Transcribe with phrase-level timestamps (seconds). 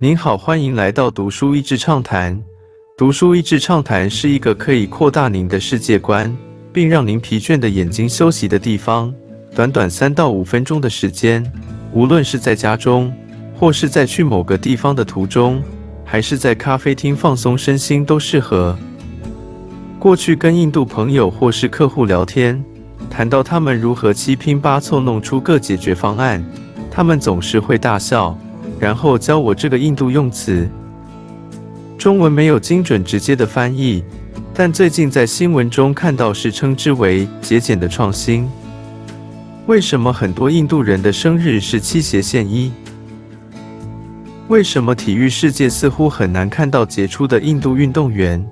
[0.00, 2.40] 您好，欢迎来到读书益智畅谈。
[2.96, 6.32] 读书益智畅谈是一个可以扩大您的世界观，
[6.72, 9.12] 并让您疲倦的眼睛休息的地方。
[9.56, 11.44] 短短三到五分钟的时间，
[11.92, 13.12] 无论是在家中，
[13.56, 15.60] 或是在去某个地方的途中，
[16.04, 18.78] 还是在咖啡厅放松身心，都适合。
[19.98, 22.64] 过去跟印度朋友或是客户聊天，
[23.10, 26.40] 谈到他们如何七拼八凑弄出个解决方案，
[26.88, 28.38] 他们总是会大笑，
[28.78, 30.68] 然后教我这个印度用词。
[31.98, 34.04] 中文没有精准直接的翻译，
[34.54, 38.48] 但最近在新闻中看到是称之为节俭的创新。
[39.66, 42.72] 为什么很多印度人的生日是七斜线一？
[44.46, 48.42] 为什么体育世界似乎很难看到杰出的印度运动员？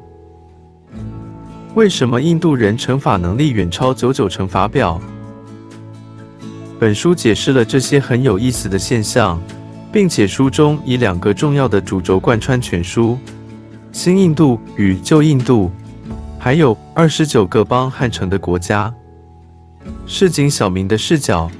[1.74, 5.00] 为什么印度人乘法能力远超九九乘法表？
[6.78, 9.40] 本书解释了这些很有意思的现象，
[9.96, 13.18] 并且书中以两个重要的主轴贯穿全书：
[13.92, 15.70] 新印度与旧印度，
[16.38, 18.92] 还有二十九个邦汉城的国家。
[20.06, 21.50] 市井小民的视角。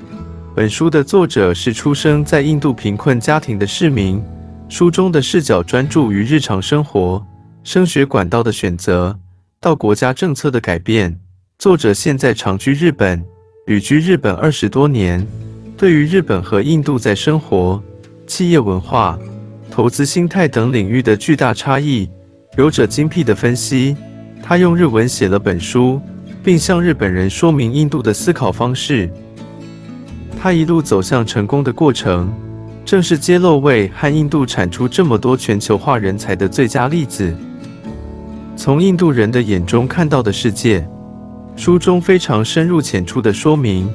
[0.55, 4.23] 本书的作者是出生在印度贫困家庭的市民。
[4.69, 7.27] 书中的视角专注于日常生活、
[7.65, 9.19] 升学管道的选择
[9.59, 11.19] 到国家政策的改变。
[11.59, 13.25] 作者现在长居日本，
[13.65, 15.27] 旅居日本二十多年，
[15.75, 17.83] 对于日本和印度在生活、
[18.27, 19.19] 企业文化、
[19.71, 22.09] 投资心态等领域的巨大差异，
[22.57, 23.97] 有着精辟的分析。
[24.43, 26.01] 他用日文写了本书。
[26.47, 29.11] 并向日本人说明印度的思考方式。
[30.41, 32.33] 他一路走向成功的过程，
[32.85, 37.35] 正是揭露为和印度产出这么多全球化人才的最佳例子。
[38.55, 40.89] 从印度人的眼中看到的世界，
[41.57, 43.93] 书中非常深入浅出的说明，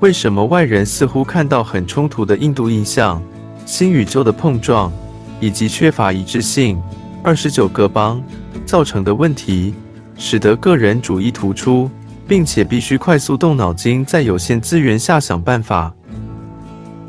[0.00, 3.22] 为什么外人似乎看到很冲突的印度印象、
[3.64, 4.92] 新与旧的碰撞，
[5.40, 6.80] 以及缺乏一致性、
[7.22, 8.22] 二十九个邦
[8.66, 9.74] 造成的问题。
[10.18, 11.90] 使得个人主义突出，
[12.28, 15.92] 并且必须快速动脑筋，在有限资源下想办法。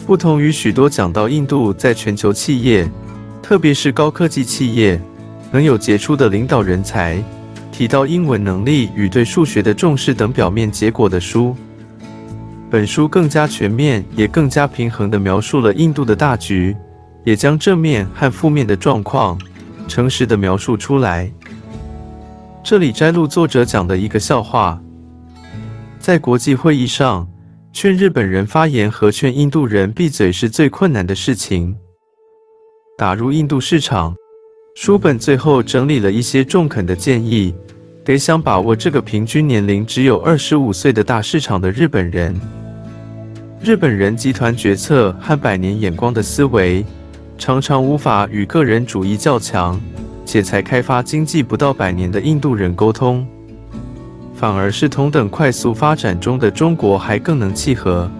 [0.07, 2.89] 不同于许多讲到印度在全球企业，
[3.41, 4.99] 特别是高科技企业，
[5.51, 7.23] 能有杰出的领导人才，
[7.71, 11.55] 提到英文能力与对数学的重视等表面结果的书，
[12.73, 16.75] 本书更加全面，也更加平衡地描述了印度的大局，
[17.23, 19.39] 也将正面和负面的状况
[19.87, 21.31] 诚实地描述出来。
[22.63, 24.81] 这里摘录作者讲的一个笑话：
[25.99, 27.29] 在国际会议上，
[27.71, 31.75] 劝日本人发言和劝印度人闭嘴是最困难的事情。
[32.97, 34.15] 打入印度市场，
[34.75, 37.53] 书本最后整理了一些中肯的建议，
[38.03, 42.35] 给想把握这个平均年龄只有二十五岁的大市场的日本人。
[43.63, 46.85] 日本人集团决策和百年眼光的思维，
[47.37, 49.79] 常常无法与个人主义较强。
[50.25, 53.25] 且才开发经济不到百年的印度人沟通，
[54.35, 58.11] 反而是同等快速发展中的中国还更能契合。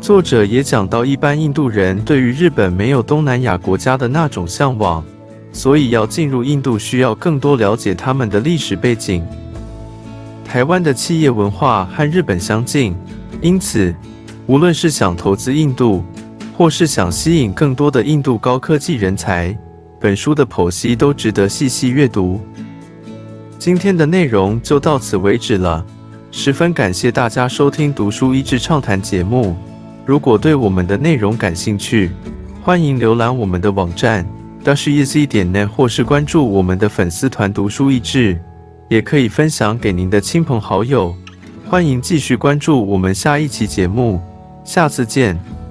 [0.00, 5.04] 作者也讲到，一般印度人对于日本没有东南亚国家的那种向往，
[5.52, 9.22] 所以要进入印度需要更多了解他们的历史背景。
[10.42, 12.94] 台湾的企业文化和日本相近，
[13.42, 13.94] 因此
[14.46, 16.02] 无论是想投资印度，
[16.56, 19.56] 或是想吸引更多的印度高科技人才。
[20.00, 22.40] 本书的剖析都值得细细阅读。
[23.56, 25.84] 今天的内容就到此为止了，
[26.32, 29.56] 十分感谢大家收听《读书益智畅谈》节目。
[30.04, 32.10] 如果对我们的内容感兴趣，
[32.60, 34.26] 欢迎浏览我们的网站
[34.64, 38.36] dashiz 点 net，或是关注我们的粉丝团“读书益智”，
[38.90, 41.14] 也可以分享给您的亲朋好友。
[41.70, 44.20] 欢迎继续关注我们下一期节目，
[44.64, 45.61] 下次见。